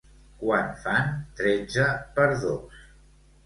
Quant 0.39 0.71
fan 0.85 1.11
tretze 1.43 1.87
per 2.19 2.29
dos. 2.47 2.85